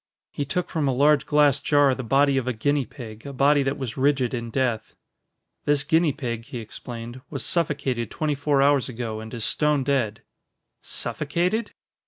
[0.31, 3.61] He took from a large glass jar the body of a guinea pig, a body
[3.61, 4.95] that was rigid in death.
[5.65, 10.23] "This guinea pig," he explained, "was suffocated twenty four hours ago and is stone dead."
[10.81, 11.73] "Suffocated?"